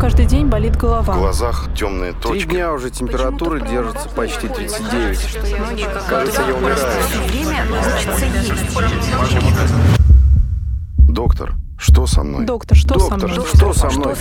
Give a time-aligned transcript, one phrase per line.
[0.00, 1.12] каждый день болит голова.
[1.14, 2.48] В глазах темные Три точки.
[2.48, 5.38] дня уже температура держится почти 39.
[6.08, 6.78] Кажется, я умираю.
[10.98, 12.46] Доктор, что со мной?
[12.46, 13.46] Доктор, что со Доктор, мной?
[13.54, 14.14] что со мной?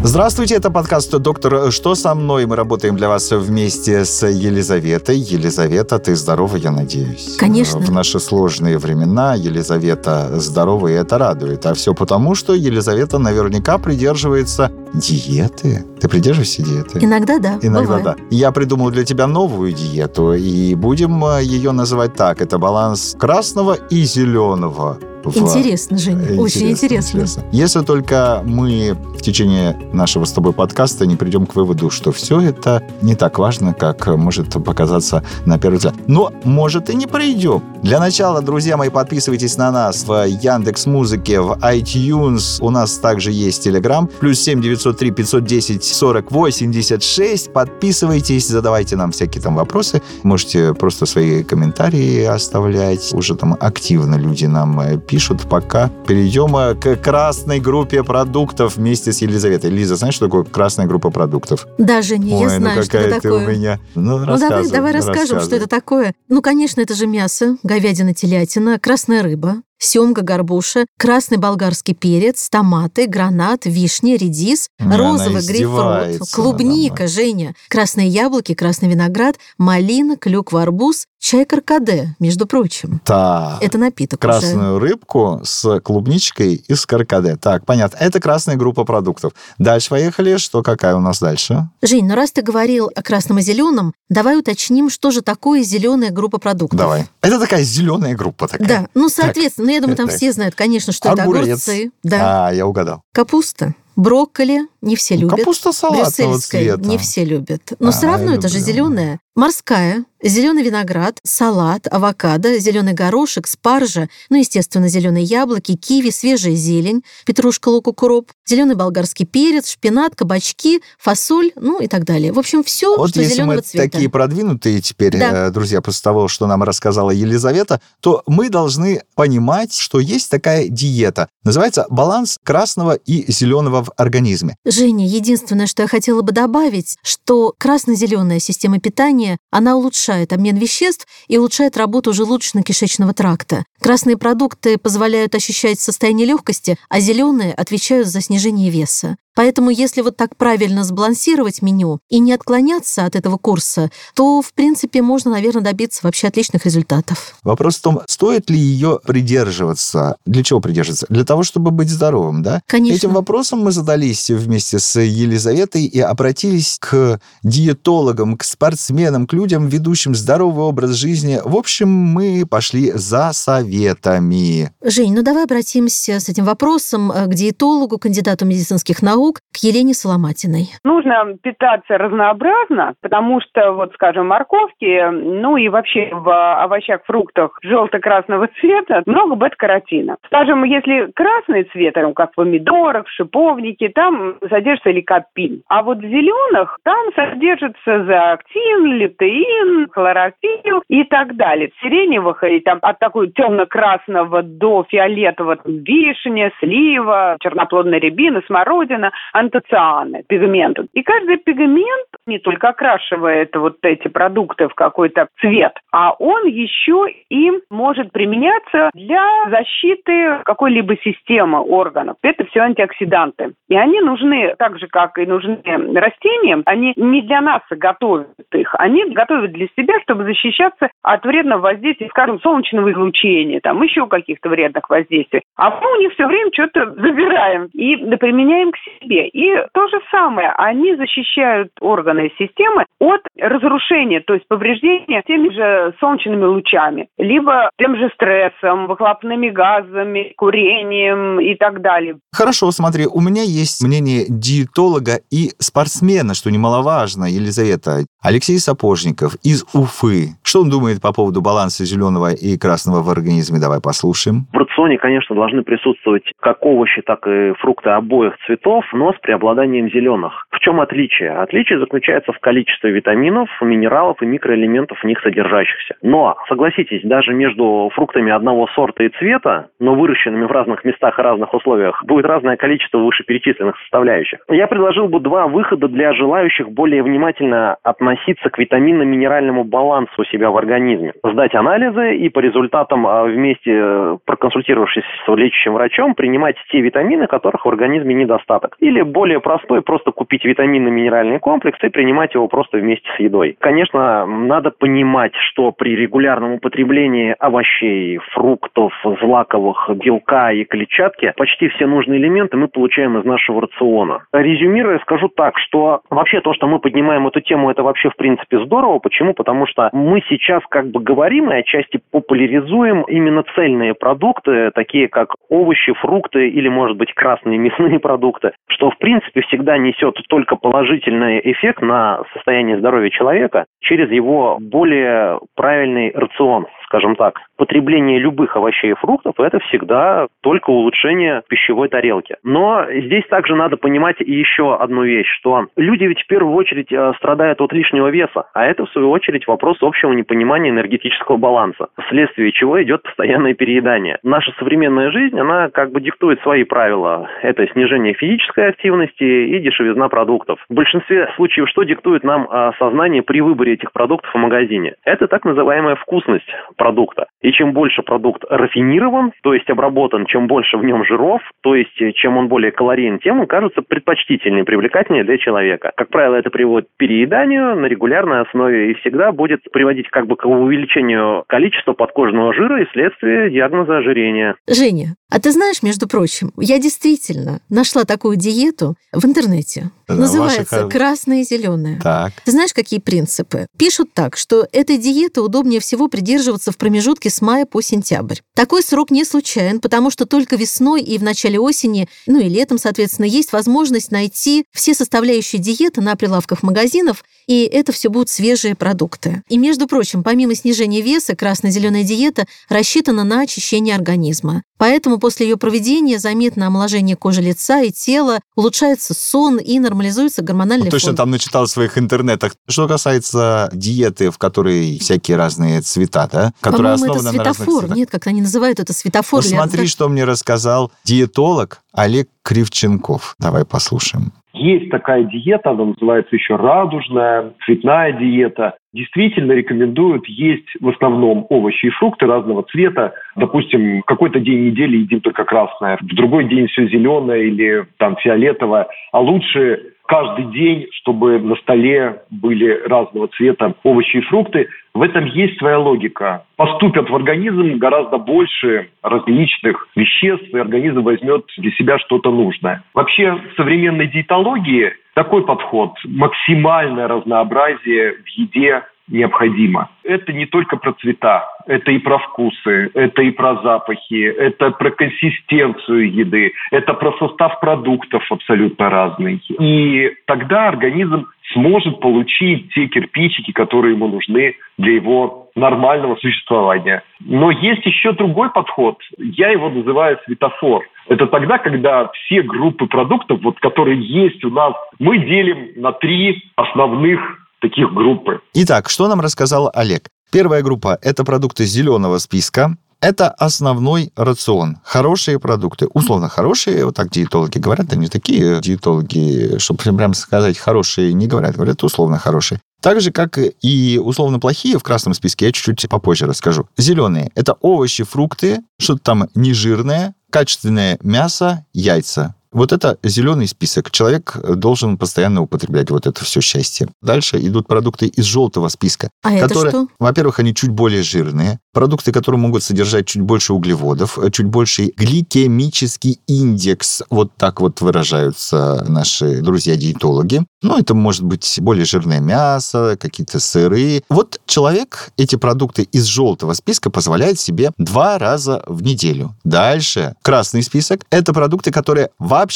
[0.00, 2.46] Здравствуйте, это подкаст «Доктор, что со мной?».
[2.46, 5.18] Мы работаем для вас вместе с Елизаветой.
[5.18, 7.36] Елизавета, ты здорова, я надеюсь?
[7.36, 7.80] Конечно.
[7.80, 11.66] В наши сложные времена Елизавета здорова, и это радует.
[11.66, 15.84] А все потому, что Елизавета наверняка придерживается диеты.
[16.00, 17.00] Ты придерживаешься диеты?
[17.04, 18.04] Иногда да, Иногда бывает.
[18.04, 18.16] да.
[18.30, 22.40] Я придумал для тебя новую диету, и будем э, ее называть так.
[22.40, 24.98] Это баланс красного и зеленого.
[25.24, 27.26] Интересно, Женя, очень интересно.
[27.52, 32.40] Если только мы в течение нашего с тобой подкаста не придем к выводу, что все
[32.40, 35.94] это не так важно, как может показаться на первый взгляд.
[36.06, 37.62] Но, может, и не придем.
[37.82, 42.58] Для начала, друзья мои, подписывайтесь на нас в Яндекс Музыке, в iTunes.
[42.60, 44.08] У нас также есть Telegram.
[44.20, 47.52] Плюс 7 903 510 40 86.
[47.52, 50.02] Подписывайтесь, задавайте нам всякие там вопросы.
[50.22, 53.12] Можете просто свои комментарии оставлять.
[53.14, 55.48] Уже там активно люди нам э, пишут.
[55.48, 59.70] Пока перейдем э, к красной группе продуктов вместе с Елизаветой.
[59.70, 61.66] Лиза, знаешь, что такое красная группа продуктов?
[61.78, 63.46] Да, Женя, я Ой, знаю, ну что какая это такое.
[63.46, 63.80] у меня.
[63.94, 66.14] Ну, Ну, давай, давай расскажем, что это такое.
[66.28, 73.06] Ну, конечно, это же мясо, говядина, телятина, красная рыба, семга, горбуша, красный болгарский перец, томаты,
[73.06, 80.62] гранат, вишня, редис, Она розовый грейпфрут, клубника, надо Женя, красные яблоки, красный виноград, малина, клюква,
[80.62, 83.00] арбуз, чай каркаде, между прочим.
[83.04, 83.62] Так.
[83.62, 84.28] Это напиток уже.
[84.28, 87.36] красную рыбку с клубничкой и с каркаде.
[87.36, 87.96] Так, понятно.
[87.98, 89.32] Это красная группа продуктов.
[89.58, 90.36] Дальше поехали.
[90.36, 91.68] Что, какая у нас дальше?
[91.82, 96.10] Жень, ну раз ты говорил о красном и зеленом, давай уточним, что же такое зеленая
[96.10, 96.78] группа продуктов.
[96.78, 97.06] Давай.
[97.20, 98.68] Это такая зеленая группа такая.
[98.68, 101.44] Да, ну, соответственно, ну, я думаю, там все знают, конечно, что это Огурец.
[101.46, 103.02] огурцы, да, А, я угадал.
[103.12, 105.38] капуста, брокколи, не все Ну, любят.
[105.40, 106.88] Капуста салатного Брюссельская, цвета.
[106.88, 107.72] не все любят.
[107.78, 108.72] Но А, все равно это же люблю.
[108.72, 109.20] зеленая.
[109.38, 117.04] Морская, зеленый виноград, салат, авокадо, зеленый горошек, спаржа, ну, естественно, зеленые яблоки, киви, свежая зелень,
[117.24, 122.32] петрушка, лук, укроп, зеленый болгарский перец, шпинат, кабачки, фасоль, ну и так далее.
[122.32, 123.88] В общем, все, Вот что если зеленого мы цвета.
[123.88, 125.46] такие продвинутые теперь, Да.
[125.46, 130.66] э, друзья, после того, что нам рассказала Елизавета, то мы должны понимать, что есть такая
[130.68, 131.28] диета.
[131.44, 134.56] Называется баланс красного и зеленого в организме.
[134.64, 141.06] Женя, единственное, что я хотела бы добавить, что красно-зеленая система питания, она улучшает обмен веществ
[141.28, 143.64] и улучшает работу желудочно-кишечного тракта.
[143.80, 149.16] Красные продукты позволяют ощущать состояние легкости, а зеленые отвечают за снижение веса.
[149.38, 154.52] Поэтому если вот так правильно сбалансировать меню и не отклоняться от этого курса, то, в
[154.52, 157.36] принципе, можно, наверное, добиться вообще отличных результатов.
[157.44, 160.16] Вопрос в том, стоит ли ее придерживаться.
[160.26, 161.06] Для чего придерживаться?
[161.08, 162.62] Для того, чтобы быть здоровым, да?
[162.66, 162.96] Конечно.
[162.96, 169.68] Этим вопросом мы задались вместе с Елизаветой и обратились к диетологам, к спортсменам, к людям,
[169.68, 171.40] ведущим здоровый образ жизни.
[171.44, 174.72] В общем, мы пошли за советами.
[174.82, 179.94] Жень, ну давай обратимся с этим вопросом э, к диетологу, кандидату медицинских наук, к Елене
[179.94, 180.66] Соломатиной.
[180.84, 188.48] Нужно питаться разнообразно, потому что, вот, скажем, морковки, ну и вообще в овощах, фруктах желто-красного
[188.60, 190.16] цвета много бета-каротина.
[190.26, 195.62] Скажем, если красный цвет, как в помидорах, шиповнике, там содержится ликопин.
[195.68, 201.70] А вот в зеленых там содержится зооктин, лютеин, хлорофилл и так далее.
[201.70, 210.24] В сиреневых и там от такой темно-красного до фиолетового вишня, слива, черноплодная рябина, смородина, антоцианы,
[210.28, 210.86] пигменты.
[210.92, 217.06] И каждый пигмент не только окрашивает вот эти продукты в какой-то цвет, а он еще
[217.30, 222.16] и может применяться для защиты какой-либо системы органов.
[222.22, 223.52] Это все антиоксиданты.
[223.68, 226.62] И они нужны так же, как и нужны растениям.
[226.66, 232.08] Они не для нас готовят их, они готовят для себя, чтобы защищаться от вредного воздействия,
[232.08, 235.42] скажем, солнечного излучения, там еще каких-то вредных воздействий.
[235.56, 238.97] А мы у них все время что-то забираем и применяем к себе.
[239.00, 245.50] И то же самое, они защищают органы и системы от разрушения, то есть повреждения теми
[245.50, 252.18] же солнечными лучами, либо тем же стрессом, выхлопными газами, курением и так далее.
[252.32, 258.04] Хорошо, смотри, у меня есть мнение диетолога и спортсмена, что немаловажно, Елизавета.
[258.22, 260.34] Алексей Сапожников из Уфы.
[260.42, 263.60] Что он думает по поводу баланса зеленого и красного в организме?
[263.60, 264.46] Давай послушаем.
[264.52, 269.90] В рационе, конечно, должны присутствовать как овощи, так и фрукты обоих цветов, но с преобладанием
[269.90, 270.46] зеленых.
[270.50, 271.30] В чем отличие?
[271.30, 275.94] Отличие заключается в количестве витаминов, минералов и микроэлементов в них содержащихся.
[276.02, 281.22] Но, согласитесь, даже между фруктами одного сорта и цвета, но выращенными в разных местах и
[281.22, 284.40] разных условиях, будет разное количество вышеперечисленных составляющих.
[284.48, 290.50] Я предложил бы два выхода для желающих более внимательно относиться к витаминно-минеральному балансу у себя
[290.50, 291.12] в организме.
[291.22, 297.26] Сдать анализы и по результатам а, вместе э, проконсультировавшись с лечащим врачом, принимать те витамины,
[297.26, 298.76] которых в организме недостаток.
[298.78, 303.56] Или более простой, просто купить витаминно-минеральный комплекс и принимать его просто вместе с едой.
[303.58, 311.86] Конечно, надо понимать, что при регулярном употреблении овощей, фруктов, злаковых, белка и клетчатки почти все
[311.86, 314.24] нужные элементы мы получаем из нашего рациона.
[314.32, 318.64] Резюмируя, скажу так, что вообще то, что мы поднимаем эту тему, это вообще в принципе
[318.64, 318.98] здорово.
[319.00, 319.34] Почему?
[319.34, 325.34] Потому что мы сейчас как бы говорим и отчасти популяризуем именно цельные продукты, такие как
[325.48, 331.40] овощи, фрукты или, может быть, красные мясные продукты, что в принципе всегда несет только положительный
[331.44, 338.92] эффект на состояние здоровья человека через его более правильный рацион, скажем так потребление любых овощей
[338.92, 342.36] и фруктов– это всегда только улучшение пищевой тарелки.
[342.42, 347.12] Но здесь также надо понимать еще одну вещь, что люди ведь в первую очередь э,
[347.18, 352.52] страдают от лишнего веса, а это в свою очередь вопрос общего непонимания энергетического баланса, вследствие
[352.52, 354.18] чего идет постоянное переедание.
[354.22, 357.28] Наша современная жизнь, она как бы диктует свои правила.
[357.42, 360.64] Это снижение физической активности и дешевизна продуктов.
[360.68, 364.94] В большинстве случаев что диктует нам э, сознание при выборе этих продуктов в магазине?
[365.04, 367.26] Это так называемая вкусность продукта.
[367.48, 371.98] И чем больше продукт рафинирован, то есть обработан, чем больше в нем жиров, то есть
[371.98, 375.92] э, чем он более калорийен, тем он кажется предпочтительнее, привлекательнее для человека.
[375.96, 380.36] Как правило, это приводит к перееданию на регулярной основе и всегда будет приводить как бы
[380.36, 384.56] к увеличению количества подкожного жира и следствие диагноза ожирения.
[384.66, 389.90] Женя, а ты знаешь, между прочим, я действительно нашла такую диету в интернете.
[390.06, 390.92] Да, Называется ваших...
[390.92, 392.00] красное и зеленое.
[392.02, 392.32] Так.
[392.44, 393.66] Ты знаешь, какие принципы?
[393.78, 398.38] Пишут так, что этой диеты удобнее всего придерживаться в промежутке с мая по сентябрь.
[398.54, 402.78] Такой срок не случайен, потому что только весной и в начале осени, ну и летом,
[402.78, 408.74] соответственно, есть возможность найти все составляющие диеты на прилавках магазинов, и это все будут свежие
[408.74, 409.42] продукты.
[409.48, 414.62] И, между прочим, помимо снижения веса, красно-зеленая диета рассчитана на очищение организма.
[414.78, 420.86] Поэтому после ее проведения заметно омоложение кожи лица и тела, улучшается сон и нормализуется гормональный
[420.86, 421.16] ну, точно фон.
[421.16, 422.54] там начитал в своих интернетах.
[422.68, 426.52] Что касается диеты, в которой всякие разные цвета, да?
[426.60, 427.88] Которая основана это светофор.
[427.88, 429.42] на Нет, как они называют это светофор.
[429.44, 433.34] Ну, смотри, что мне рассказал диетолог Олег Кривченков.
[433.38, 434.32] Давай послушаем.
[434.58, 438.74] Есть такая диета, она называется еще радужная, цветная диета.
[438.92, 443.12] Действительно рекомендуют есть в основном овощи и фрукты разного цвета.
[443.36, 448.88] Допустим, какой-то день недели едим только красное, в другой день все зеленое или там фиолетовое.
[449.12, 454.66] А лучше каждый день, чтобы на столе были разного цвета овощи и фрукты.
[454.98, 456.42] В этом есть своя логика.
[456.56, 462.82] Поступят в организм гораздо больше различных веществ, и организм возьмет для себя что-то нужное.
[462.94, 469.90] Вообще, в современной диетологии такой подход, максимальное разнообразие в еде необходимо.
[470.04, 474.90] Это не только про цвета, это и про вкусы, это и про запахи, это про
[474.90, 479.42] консистенцию еды, это про состав продуктов абсолютно разный.
[479.58, 487.02] И тогда организм сможет получить те кирпичики, которые ему нужны для его нормального существования.
[487.20, 488.98] Но есть еще другой подход.
[489.18, 490.84] Я его называю светофор.
[491.08, 496.44] Это тогда, когда все группы продуктов, вот, которые есть у нас, мы делим на три
[496.54, 498.40] основных таких группы.
[498.54, 500.08] Итак, что нам рассказал Олег?
[500.30, 504.78] Первая группа– это продукты зеленого списка, это основной рацион.
[504.82, 505.86] Хорошие продукты.
[505.94, 511.54] Условно хорошие, вот так диетологи говорят, они такие диетологи, чтобы прям сказать хорошие, не говорят,
[511.54, 512.60] говорят условно хорошие.
[512.80, 516.68] Так же, как и условно плохие в красном списке, я чуть-чуть попозже расскажу.
[516.76, 522.34] Зеленые– это овощи, фрукты, что-то там нежирное, качественное мясо, яйца.
[522.58, 523.92] Вот это зеленый список.
[523.92, 526.88] Человек должен постоянно употреблять вот это все счастье.
[527.00, 529.10] Дальше идут продукты из желтого списка.
[529.22, 529.88] А которые, это что?
[530.00, 531.60] Во-первых, они чуть более жирные.
[531.72, 537.02] Продукты, которые могут содержать чуть больше углеводов, чуть больше гликемический индекс.
[537.10, 540.44] Вот так вот выражаются наши друзья-диетологи.
[540.60, 544.02] Ну, это может быть более жирное мясо, какие-то сыры.
[544.08, 549.36] Вот человек эти продукты из желтого списка позволяет себе два раза в неделю.
[549.44, 552.47] Дальше красный список– это продукты, которые вообще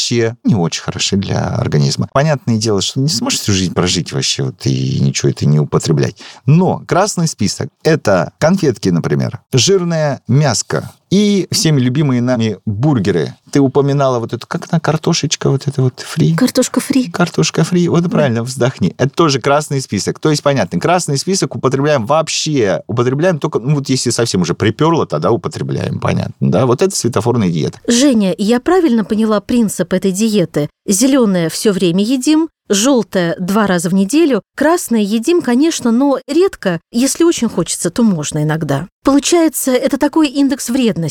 [0.44, 2.08] не очень хороши для организма.
[2.12, 6.16] Понятное дело, что не сможешь всю жизнь прожить вообще вот и ничего это не употреблять.
[6.46, 13.35] Но красный список– это конфетки, например, жирное мяско, И всеми любимые нами бургеры.
[13.50, 16.35] Ты упоминала вот эту, как она, картошечка, вот это вот фри?
[16.35, 17.11] Картошка фри.
[17.11, 17.87] Картошка фри.
[17.88, 18.95] Вот правильно, вздохни.
[18.97, 20.19] Это тоже красный список.
[20.19, 25.07] То есть, понятно, красный список употребляем вообще, употребляем только, ну вот если совсем уже приперло,
[25.07, 26.35] тогда употребляем, понятно.
[26.40, 27.78] Да, вот это светофорная диета.
[27.87, 30.71] Женя, я правильно поняла принцип этой диеты?
[30.87, 36.81] Зеленое все время едим, желтое два раза в неделю, красное едим, конечно, но редко.
[36.90, 38.88] Если очень хочется, то можно иногда.
[39.04, 41.01] Получается, это такой индекс вредности.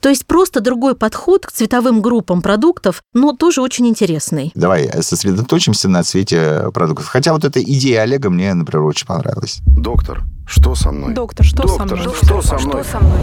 [0.00, 4.52] То есть просто другой подход к цветовым группам продуктов, но тоже очень интересный.
[4.54, 7.08] Давай сосредоточимся на цвете продуктов.
[7.08, 9.58] Хотя вот эта идея Олега мне, например, очень понравилась.
[9.66, 11.14] Доктор, что со мной?
[11.14, 12.14] Доктор, что Доктор, со мной?
[12.22, 12.82] что со мной?
[12.82, 13.20] Что со мной?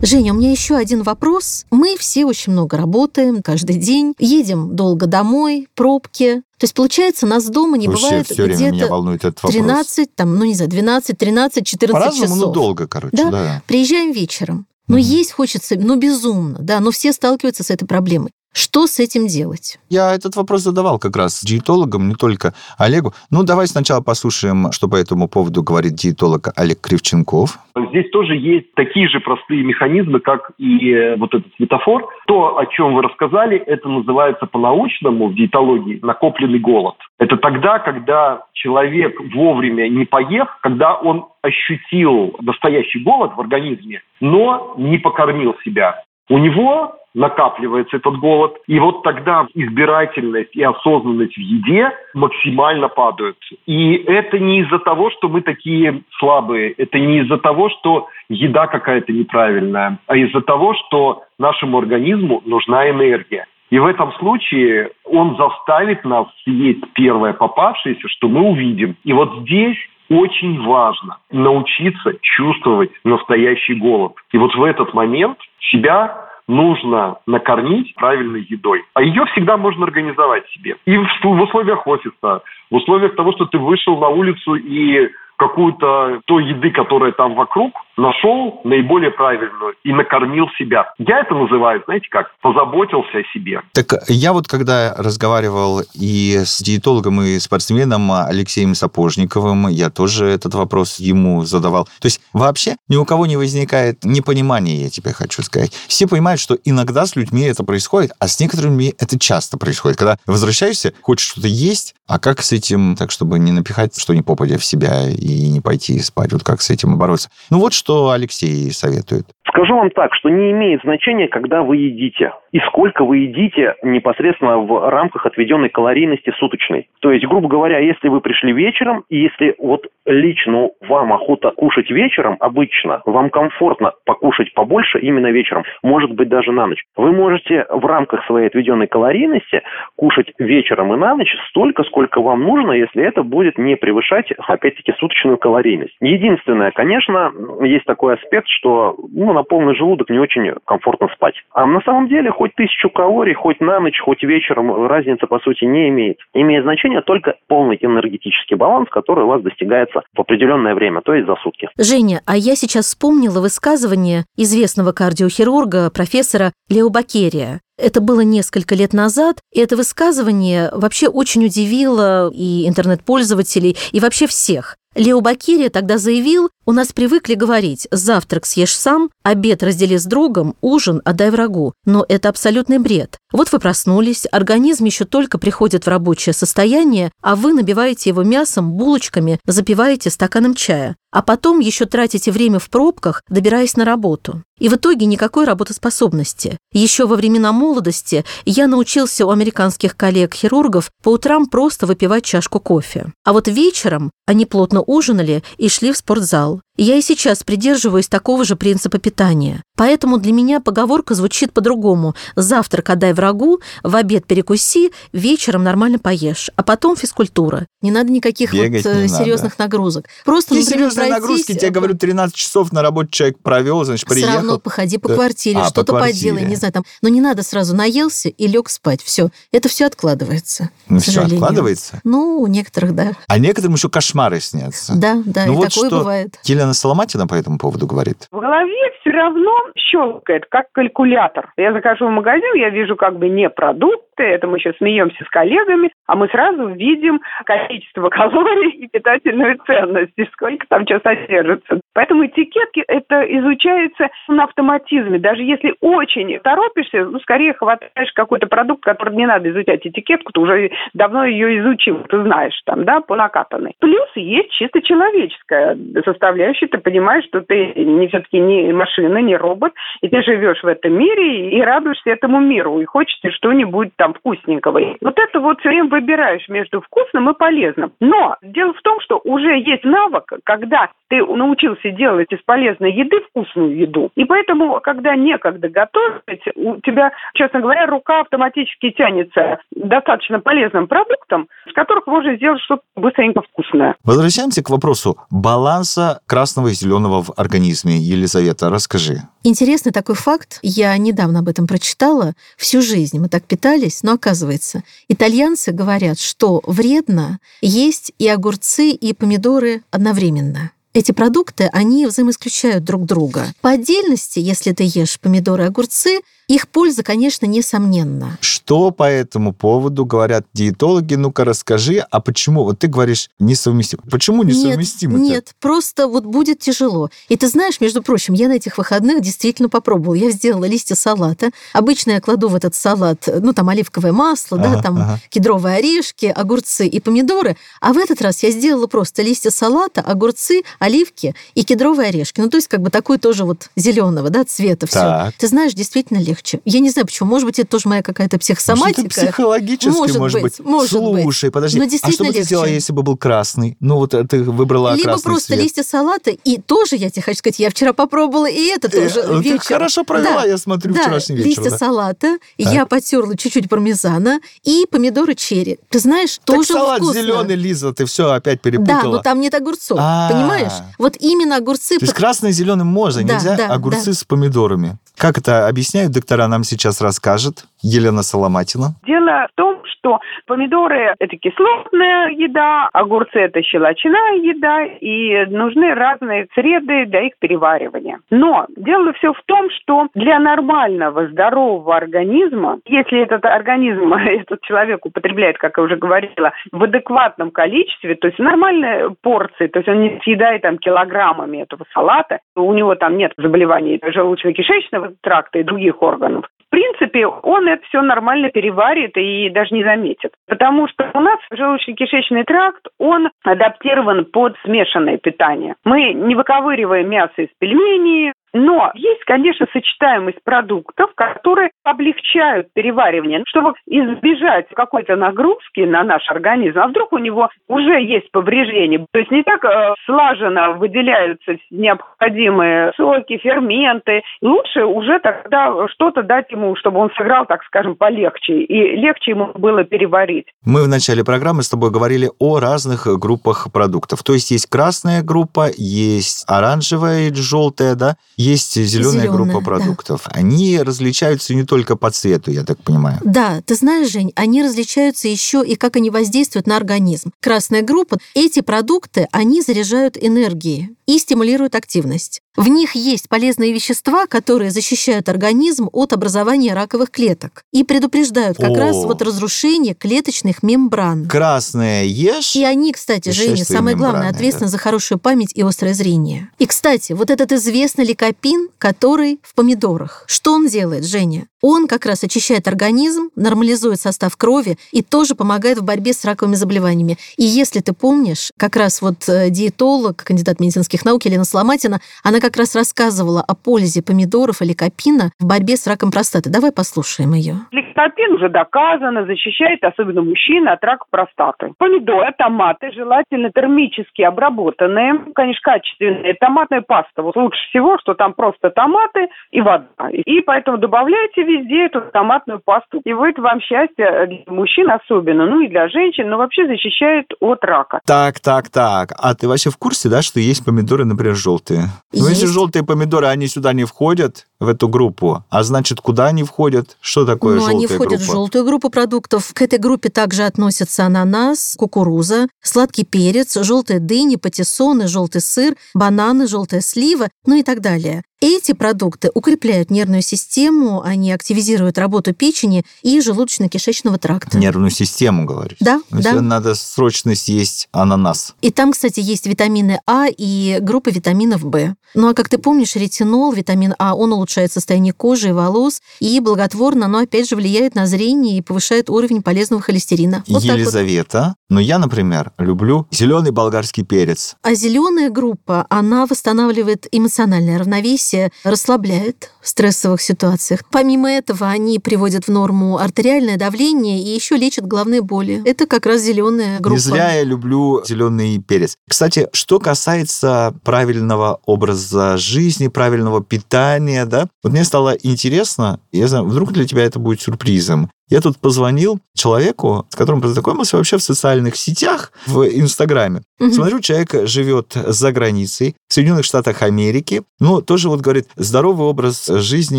[0.00, 1.66] Женя, у меня еще один вопрос.
[1.72, 6.42] Мы все очень много работаем каждый день, едем долго домой, пробки.
[6.58, 9.52] То есть, получается, нас дома не Вообще бывает все время меня где-то волнует этот вопрос.
[9.54, 12.46] 13, там, ну не знаю, 12, 13, 14 По-разному, часов.
[12.46, 13.30] ну долго, короче, Да?
[13.30, 13.62] да.
[13.66, 14.66] Приезжаем вечером.
[14.86, 15.04] Но Мгм.
[15.04, 18.30] есть хочется, ну, безумно, да, но все сталкиваются с этой проблемой.
[18.52, 19.78] Что с этим делать?
[19.88, 23.12] Я этот вопрос задавал как раз диетологам, не только Олегу.
[23.30, 27.58] Ну, давай сначала послушаем, что по этому поводу говорит диетолог Олег Кривченков.
[27.90, 32.08] Здесь тоже есть такие же простые механизмы, как и э, вот этот светофор.
[32.26, 36.96] То, о чем вы рассказали, это называется по-научному в диетологии накопленный голод.
[37.18, 44.74] Это тогда, когда человек вовремя не поев, когда он ощутил настоящий голод в организме, но
[44.76, 46.02] не покормил себя.
[46.28, 53.38] У него накапливается этот голод, и вот тогда избирательность и осознанность в еде максимально падают.
[53.66, 58.66] И это не из-за того, что мы такие слабые, это не из-за того, что еда
[58.66, 63.46] какая-то неправильная, а из-за того, что нашему организму нужна энергия.
[63.70, 68.96] И в этом случае он заставит нас съесть первое попавшееся, что мы увидим.
[69.04, 69.76] И вот здесь
[70.10, 74.12] очень важно научиться чувствовать настоящий голод.
[74.32, 75.38] И вот в этот момент
[75.70, 78.82] себя нужно накормить правильной едой.
[78.94, 80.76] А ее всегда можно организовать себе.
[80.86, 86.20] И в, в условиях офиса, в условиях того, что ты вышел на улицу и какую-то
[86.24, 90.92] той еды, которая там вокруг, нашел наиболее правильную и накормил себя.
[90.98, 93.60] Я это называю, знаете как, позаботился о себе.
[93.74, 100.54] Так я вот когда разговаривал и с диетологом, и спортсменом Алексеем Сапожниковым, я тоже этот
[100.54, 101.84] вопрос ему задавал.
[102.00, 105.72] То есть вообще ни у кого не возникает непонимания, я тебе хочу сказать.
[105.88, 109.98] Все понимают, что иногда с людьми это происходит, а с некоторыми это часто происходит.
[109.98, 114.20] Когда возвращаешься, хочешь что-то есть, а как с этим, так чтобы не напихать что ни
[114.20, 117.30] попадя в себя и не пойти спать, вот как с этим бороться?
[117.50, 119.24] Ну вот что Алексей советует.
[119.48, 124.58] Скажу вам так, что не имеет значения, когда вы едите и сколько вы едите непосредственно
[124.58, 126.88] в рамках отведенной калорийности суточной.
[127.00, 131.90] То есть, грубо говоря, если вы пришли вечером, и если вот лично вам охота кушать
[131.90, 136.82] вечером, обычно вам комфортно покушать побольше именно вечером, может быть даже на ночь.
[136.96, 139.62] Вы можете в рамках своей отведенной калорийности
[139.96, 144.92] кушать вечером и на ночь столько, сколько вам нужно, если это будет не превышать, опять-таки,
[144.98, 145.96] суточную калорийность.
[146.00, 151.34] Единственное, конечно, есть такой аспект, что ну, на полный желудок не очень комфортно спать.
[151.52, 155.64] А на самом деле хоть тысячу калорий, хоть на ночь, хоть вечером, разница по сути
[155.64, 156.18] не имеет.
[156.34, 161.26] Имеет значение только полный энергетический баланс, который у вас достигается в определенное время, то есть
[161.26, 161.68] за сутки.
[161.76, 167.60] Женя, а я сейчас вспомнила высказывание известного кардиохирурга, профессора Лео Бакерия.
[167.76, 174.28] Это было несколько лет назад, и это высказывание вообще очень удивило и интернет-пользователей, и вообще
[174.28, 174.76] всех.
[174.98, 180.56] Лео Бакирия тогда заявил, у нас привыкли говорить «завтрак съешь сам, обед раздели с другом,
[180.60, 181.72] ужин отдай врагу».
[181.84, 183.16] Но это абсолютный бред.
[183.32, 188.72] Вот вы проснулись, организм еще только приходит в рабочее состояние, а вы набиваете его мясом,
[188.72, 190.96] булочками, запиваете стаканом чая.
[191.10, 194.42] А потом еще тратите время в пробках, добираясь на работу.
[194.58, 196.58] И в итоге никакой работоспособности.
[196.72, 203.12] Еще во времена молодости я научился у американских коллег-хирургов по утрам просто выпивать чашку кофе.
[203.24, 206.60] А вот вечером они плотно ужинали и шли в спортзал.
[206.80, 209.62] Я и сейчас придерживаюсь такого же принципа питания.
[209.76, 212.14] Поэтому для меня поговорка звучит по-другому.
[212.36, 217.66] Завтрак отдай врагу, в обед перекуси, вечером нормально поешь, а потом физкультура.
[217.82, 219.24] Не надо никаких Бегать вот не э, надо.
[219.24, 220.06] серьезных нагрузок.
[220.24, 223.84] Просто, Есть например, серьезные пройтись, нагрузки, тебе э, говорю, 13 часов на работе человек провел,
[223.84, 224.34] значит, все приехал.
[224.36, 225.14] равно походи по Да.
[225.16, 226.30] квартире, А, по что-то квартире.
[226.32, 226.84] поделай, не знаю, там.
[227.02, 229.02] Но не надо сразу наелся и лег спать.
[229.02, 230.70] Все, это все откладывается.
[230.88, 231.36] Ну, все сожалению.
[231.38, 232.00] откладывается.
[232.04, 233.12] Ну, у некоторых, да.
[233.26, 234.94] А некоторым еще кошмары снятся.
[234.96, 236.38] Да, да, Ну и вот такое что бывает.
[236.44, 238.28] Елена Соломатина по этому поводу говорит.
[238.30, 241.52] В голове все равно щелкает, как калькулятор.
[241.56, 245.24] Я захожу в магазин, я вижу как бы не продукт, продукты, это мы еще смеемся
[245.24, 251.00] с коллегами, а мы сразу видим количество калорий и питательную ценность, и сколько там что
[251.00, 251.80] содержится.
[251.94, 255.18] Поэтому этикетки это изучается на автоматизме.
[255.18, 260.40] Даже если очень торопишься, ну, скорее хватаешь какой-то продукт, который не надо изучать этикетку, ты
[260.40, 263.74] уже давно ее изучил, ты знаешь там, да, по накатанной.
[263.80, 269.72] Плюс есть чисто человеческая составляющая, ты понимаешь, что ты не все-таки не машина, не робот,
[270.00, 274.80] и ты живешь в этом мире и радуешься этому миру, и хочется что-нибудь там вкусненького.
[275.00, 277.92] Вот это вот все время выбираешь между вкусным и полезным.
[278.00, 283.20] Но дело в том, что уже есть навык, когда ты научился делать из полезной еды
[283.30, 284.10] вкусную еду.
[284.14, 291.48] И поэтому, когда некогда готовить, у тебя, честно говоря, рука автоматически тянется достаточно полезным продуктом,
[291.68, 293.96] с которых можно сделать что-то быстренько вкусное.
[294.04, 297.96] Возвращаемся к вопросу баланса красного и зеленого в организме.
[297.96, 299.22] Елизавета, расскажи.
[299.44, 300.58] Интересный такой факт.
[300.62, 302.32] Я недавно об этом прочитала.
[302.56, 309.12] Всю жизнь мы так питались, но оказывается, итальянцы говорят, что вредно есть и огурцы, и
[309.12, 313.52] помидоры одновременно эти продукты, они взаимоисключают друг друга.
[313.60, 318.38] По отдельности, если ты ешь помидоры и огурцы, их польза, конечно, несомненна.
[318.40, 321.14] Что по этому поводу говорят диетологи?
[321.14, 322.64] Ну-ка расскажи, а почему?
[322.64, 324.02] Вот ты говоришь несовместимо.
[324.10, 325.18] Почему несовместимо?
[325.18, 327.10] Нет, нет, просто вот будет тяжело.
[327.28, 330.14] И ты знаешь, между прочим, я на этих выходных действительно попробовала.
[330.14, 331.50] Я сделала листья салата.
[331.74, 335.20] Обычно я кладу в этот салат, ну, там оливковое масло, ага, да, там ага.
[335.28, 337.58] кедровые орешки, огурцы и помидоры.
[337.82, 342.40] А в этот раз я сделала просто листья салата, огурцы, оливки и кедровые орешки.
[342.40, 345.30] Ну, то есть как бы такой тоже вот зеленого, да, цвета все.
[345.38, 346.60] Ты знаешь, действительно легче легче.
[346.64, 347.30] Я не знаю, почему.
[347.30, 349.02] Может быть, это тоже моя какая-то психосоматика.
[349.02, 350.60] Может, психологически, может, может быть.
[350.60, 351.52] Может Слушай, быть.
[351.52, 353.76] подожди, а что бы ты сделала, если бы был красный?
[353.80, 355.62] Ну, вот ты выбрала Либо красный просто цвет.
[355.62, 359.20] листья салата, и тоже, я тебе хочу сказать, я вчера попробовала и это э, тоже
[359.20, 359.58] э, вечером.
[359.58, 361.48] Ты хорошо провела, да, я смотрю, да, вчерашний вечер.
[361.48, 361.78] листья да.
[361.78, 362.72] салата, так.
[362.72, 365.78] я потерла чуть-чуть пармезана и помидоры черри.
[365.88, 367.22] Ты знаешь, так тоже салат вкусно.
[367.22, 369.02] зеленый, Лиза, ты все опять перепутала.
[369.02, 370.32] Да, но там нет огурцов, А-а-а.
[370.32, 370.72] понимаешь?
[370.98, 371.98] Вот именно огурцы...
[371.98, 374.98] То есть красный и зеленый можно, нельзя огурцы с помидорами.
[375.16, 378.94] Как это объясняют доктора, нам сейчас расскажет Елена Соломатина.
[379.06, 386.46] Дело в том, что помидоры– это кислотная еда, огурцы– это щелочная еда, и нужны разные
[386.54, 388.20] среды для их переваривания.
[388.30, 395.04] Но дело все в том, что для нормального, здорового организма, если этот организм, этот человек
[395.04, 400.00] употребляет, как я уже говорила, в адекватном количестве, то есть нормальные порции, то есть он
[400.02, 406.02] не съедает там килограммами этого салата, у него там нет заболеваний желудочно-кишечного тракта и других
[406.02, 410.32] органов, в принципе, он это все нормально переварит и даже не заметит.
[410.46, 415.76] Потому что у нас желудочно-кишечный тракт, он адаптирован под смешанное питание.
[415.84, 423.74] Мы не выковыриваем мясо из пельменей, но есть, конечно, сочетаемость продуктов, которые облегчают переваривание, чтобы
[423.86, 426.78] избежать какой-то нагрузки на наш организм.
[426.78, 429.06] А вдруг у него уже есть повреждение?
[429.12, 434.22] То есть не так э, слаженно выделяются необходимые соки, ферменты.
[434.42, 439.52] Лучше уже тогда что-то дать ему, чтобы он сыграл, так скажем, полегче, и легче ему
[439.54, 440.46] было переварить.
[440.64, 444.22] Мы в начале программы с тобой говорили о разных группах продуктов.
[444.22, 450.22] То есть есть красная группа, есть оранжевая, желтая, да, есть зеленая, Зеленая, группа продуктов.
[450.24, 450.30] да.
[450.32, 453.18] Они различаются не только по цвету, я так понимаю.
[453.24, 457.32] Да, ты знаешь, Жень, они различаются еще и как они воздействуют на организм.
[457.40, 462.42] Красная группа, эти продукты, они заряжают энергией и стимулируют активность.
[462.54, 468.70] В них есть полезные вещества, которые защищают организм от образования раковых клеток и предупреждают как
[468.70, 468.74] О.
[468.74, 471.26] раз вот разрушение клеточных мембран.
[471.28, 472.56] Красное ешь.
[472.56, 474.72] И они, кстати, Женя, самое главное, мембраны, ответственны да.
[474.72, 476.50] за хорошую память и острое зрение.
[476.58, 480.24] И, кстати, вот этот известный ликопин, который в помидорах.
[480.28, 481.46] Что он делает, Женя?
[481.62, 486.54] Он как раз очищает организм, нормализует состав крови и тоже помогает в борьбе с раковыми
[486.54, 487.16] заболеваниями.
[487.36, 492.38] И если ты помнишь, как раз вот э, диетолог, кандидат медицинских наук Елена Сломатина, она
[492.40, 496.50] как раз рассказывала о пользе помидоров и ликопина в борьбе с раком простаты.
[496.50, 497.54] Давай послушаем ее.
[497.72, 501.72] Ликопин уже доказано защищает особенно мужчин от рака простаты.
[501.78, 506.34] Помидоры, томаты, желательно термически обработанные, конечно, качественные.
[506.34, 507.22] Томатная паста.
[507.22, 509.86] Вот лучше всего, что там просто томаты и вода.
[510.12, 513.00] И поэтому добавляйте везде эту томатную пасту.
[513.04, 517.64] И будет вам счастье для мужчин особенно, ну и для женщин, но вообще защищает от
[517.64, 518.00] рака.
[518.06, 519.12] Так, так, так.
[519.16, 521.84] А ты вообще в курсе, да, что есть помидоры, например, желтые?
[522.12, 522.54] Ну, если Есть.
[522.54, 526.96] желтые помидоры, они сюда не входят, в эту группу, а значит, куда они входят?
[527.00, 528.24] Что такое Ну, желтая они входят группа?
[528.24, 529.52] в желтую группу продуктов.
[529.54, 536.48] К этой группе также относятся ананас, кукуруза, сладкий перец, желтая дыня, патиссоны, желтый сыр, бананы,
[536.48, 538.07] желтая слива, ну и так далее.
[538.08, 544.58] here Эти продукты укрепляют нервную систему, они активизируют работу печени и желудочно-кишечного тракта.
[544.58, 545.78] Нервную систему, говоришь?
[545.80, 546.40] Да, То да.
[546.40, 548.54] надо срочно съесть ананас.
[548.62, 551.96] И там, кстати, есть витамины А и группа витаминов В.
[552.14, 556.38] Ну а как ты помнишь, ретинол, витамин А, он улучшает состояние кожи и волос и
[556.38, 560.44] благотворно, но опять же влияет на зрение и повышает уровень полезного холестерина.
[560.46, 560.78] Вот так вот.
[560.78, 561.56] Елизавета.
[561.68, 564.54] Но я, например, люблю зеленый болгарский перец.
[564.62, 568.27] А зеленая группа, она восстанавливает эмоциональное равновесие,
[568.64, 570.80] расслабляет в стрессовых ситуациях.
[570.90, 575.62] Помимо этого, они приводят в норму артериальное давление и еще лечат головные боли.
[575.64, 576.94] Это как раз зеленая группа.
[576.94, 578.96] Не зря я люблю зеленый перец.
[579.08, 586.44] Кстати, что касается правильного образа жизни, правильного питания, да, вот мне стало интересно, я знаю,
[586.44, 588.10] вдруг для тебя это будет сюрпризом.
[588.28, 593.42] Я тут позвонил человеку, с которым познакомился вообще в социальных сетях, в Инстаграме.
[593.58, 593.72] Мгм.
[593.72, 599.46] Смотрю, человек живет за границей, в Соединенных Штатах Америки, но тоже вот говорит, здоровый образ
[599.46, 599.98] жизни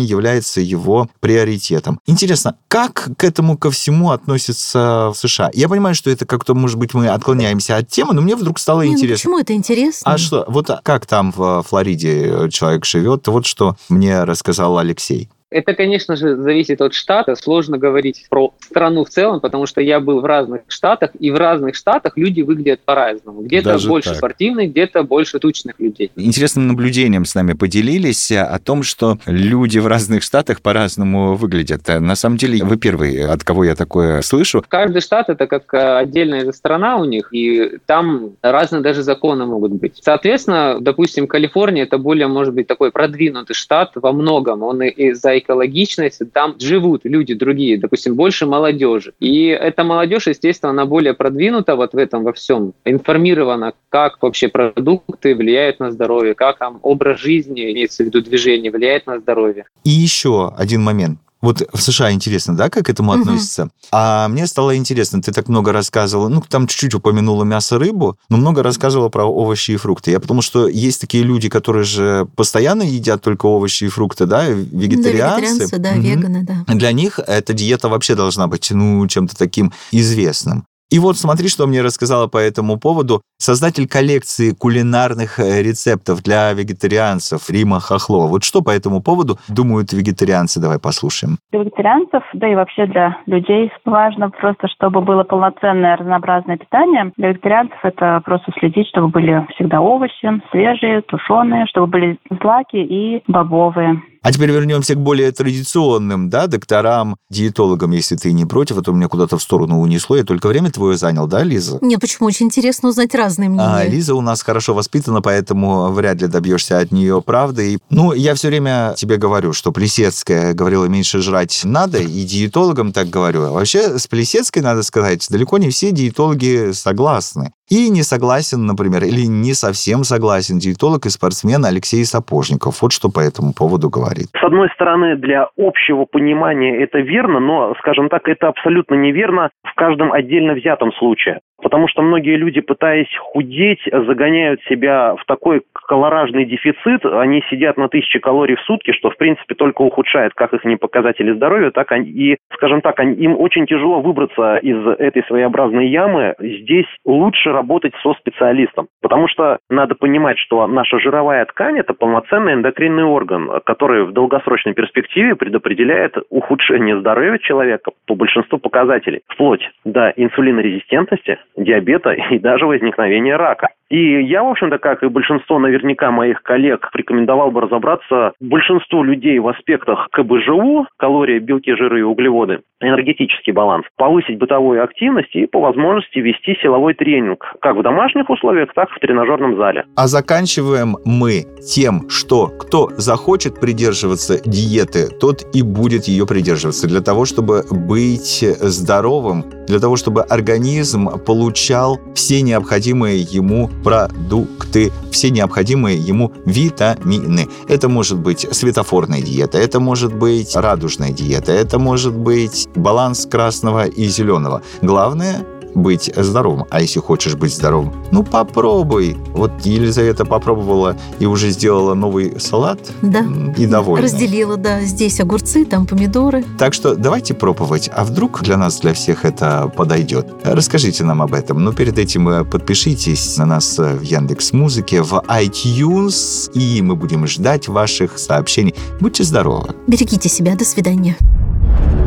[0.00, 2.00] является его приоритетом.
[2.06, 5.50] Интересно, как к этому ко всему относятся в США?
[5.52, 8.82] Я понимаю, что это как-то, может быть, мы отклоняемся от темы, но мне вдруг стало
[8.82, 9.16] Не, ну интересно.
[9.16, 10.12] почему это интересно?
[10.12, 13.26] А что, вот как там в Флориде человек живет?
[13.28, 15.28] Вот что мне рассказал Алексей.
[15.50, 17.34] Это, конечно же, зависит от штата.
[17.34, 21.36] Сложно говорить про страну в целом, потому что я был в разных штатах, и в
[21.36, 23.42] разных штатах люди выглядят по-разному.
[23.42, 24.18] Где-то Даже больше так.
[24.18, 26.12] спортивных, где-то больше тучных людей.
[26.14, 31.88] Интересным наблюдением с нами поделились о том, что люди в разных штатах по-разному выглядят.
[31.88, 34.64] На самом деле, вы первый, от кого я такое слышу.
[34.68, 39.72] Каждый штат это как э, отдельная страна у них, и там разные даже законы могут
[39.72, 39.98] быть.
[40.00, 44.62] Соответственно, допустим, Калифорния это более, может быть, такой продвинутый штат во многом.
[44.62, 49.12] Он и- и за экологичность, там живут люди другие, допустим, больше молодежи.
[49.20, 54.48] И эта молодежь, естественно, она более продвинута вот в этом во всем, информирована, как вообще
[54.48, 59.64] продукты влияют на здоровье, как там образ жизни, имеется в виду движение, влияет на здоровье.
[59.84, 61.18] И еще один момент.
[61.42, 63.20] Вот в США интересно, да, как к этому Мгм.
[63.22, 63.70] относится?
[63.92, 68.36] А мне стало интересно, ты так много рассказывала, ну, там чуть-чуть упомянула мясо, рыбу, но
[68.36, 70.10] много рассказывала про овощи и фрукты.
[70.10, 74.44] Я потому что есть такие люди, которые же постоянно едят только овощи и фрукты, да,
[74.46, 75.42] Да, вегетарианцы.
[75.64, 76.02] вегетарианцы, да, Мгм.
[76.02, 76.74] веганы, да.
[76.74, 80.64] Для них эта диета вообще должна быть, ну, чем-то таким известным.
[80.90, 86.52] И вот смотри, что мне рассказала по этому поводу создатель коллекции кулинарных э, рецептов для
[86.52, 88.26] вегетарианцев Рима Хохлова.
[88.26, 90.60] Вот что по этому поводу думают вегетарианцы?
[90.60, 91.38] Давай послушаем.
[91.52, 97.12] Для вегетарианцев, да и вообще для людей важно просто, чтобы было полноценное разнообразное питание.
[97.16, 103.22] Для вегетарианцев это просто следить, чтобы были всегда овощи, свежие, тушеные, чтобы были злаки и
[103.28, 104.02] бобовые.
[104.22, 108.92] А теперь вернемся к более традиционным, да, докторам, диетологам, если ты не против, а то
[108.92, 110.16] меня куда-то в сторону унесло.
[110.16, 111.78] Я только время твое занял, да, Лиза?
[111.80, 112.28] Нет, почему?
[112.28, 113.64] Очень интересно узнать разные мнения.
[113.66, 117.74] А, Лиза у нас хорошо воспитана, поэтому вряд ли добьешься от нее правды.
[117.74, 122.92] И, Ну, я все время тебе говорю, что Плесецкая говорила, меньше жрать надо, и диетологам
[122.92, 123.44] так говорю.
[123.44, 127.52] А вообще с Плесецкой, надо сказать, далеко не все диетологи согласны.
[127.70, 132.82] И не согласен, например, или не совсем согласен диетолог и спортсмен Алексей Сапожников.
[132.82, 134.26] Вот что по этому поводу говорит.
[134.34, 139.72] С одной стороны, для общего понимания это верно, но, скажем так, это абсолютно неверно в
[139.76, 141.38] каждом отдельно взятом случае.
[141.62, 147.04] Потому что многие люди, пытаясь худеть, загоняют себя в такой калоражный дефицит.
[147.04, 150.76] Они сидят на тысячи калорий в сутки, что, в принципе, только ухудшает как их не
[150.76, 156.34] показатели здоровья, так и, скажем так, им очень тяжело выбраться из этой своеобразной ямы.
[156.40, 158.88] Здесь лучше работать со специалистом.
[159.02, 164.72] Потому что надо понимать, что наша жировая ткань– это полноценный эндокринный орган, который в долгосрочной
[164.72, 173.36] перспективе предопределяет ухудшение здоровья человека по большинству показателей, вплоть до инсулинорезистентности, диабета и даже возникновения
[173.36, 173.68] рака.
[173.90, 179.38] И я, в общем-то, как и большинство наверняка моих коллег, рекомендовал бы разобраться большинству людей
[179.40, 185.60] в аспектах КБЖУ, калории, белки, жиры и углеводы, энергетический баланс, повысить бытовую активность и по
[185.60, 189.84] возможности вести силовой тренинг, как в домашних условиях, так и в тренажерном зале.
[189.96, 197.00] А заканчиваем мы тем, что кто захочет придерживаться диеты, тот и будет ее придерживаться для
[197.00, 205.96] того, чтобы быть здоровым, для того, чтобы организм получал все необходимые ему продукты, все необходимые
[205.96, 207.48] ему витамины.
[207.68, 213.86] Это может быть светофорная диета, это может быть радужная диета, это может быть баланс красного
[213.86, 214.62] и зеленого.
[214.82, 216.66] Главное быть здоровым.
[216.70, 219.16] А если хочешь быть здоровым, ну попробуй.
[219.32, 222.78] Вот Елизавета попробовала и уже сделала новый салат.
[223.02, 223.24] Да.
[223.56, 224.06] И довольна.
[224.06, 224.80] Разделила, да.
[224.82, 226.44] Здесь огурцы, там помидоры.
[226.58, 227.90] Так что давайте пробовать.
[227.92, 230.26] А вдруг для нас, для всех это подойдет?
[230.42, 231.62] Расскажите нам об этом.
[231.64, 237.26] Но перед этим э, подпишитесь на нас в Яндекс Музыке, в iTunes, и мы будем
[237.26, 238.74] ждать ваших сообщений.
[239.00, 239.74] Будьте здоровы.
[239.86, 240.54] Берегите себя.
[240.56, 241.16] До свидания.